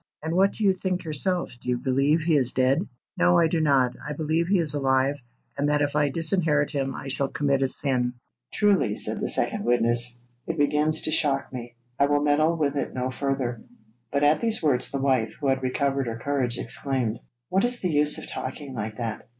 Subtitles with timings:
[0.23, 1.51] 'And what do you think yourself?
[1.61, 2.87] Do you believe he is dead?'
[3.19, 3.93] 'No; I do not.
[4.03, 5.13] I believe he is alive,
[5.55, 8.13] and that if I disinherit him I shall commit a sin.'
[8.51, 11.75] 'Truly,' said the second witness; 'it begins to shock me.
[11.99, 13.61] I will meddle with it no further.'
[14.11, 17.91] But at these words the wife, who had recovered her courage, exclaimed: 'What is the
[17.91, 19.27] use of talking like that?